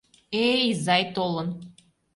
Э-э, 0.43 0.55
изай 0.71 1.03
толын! 1.15 1.49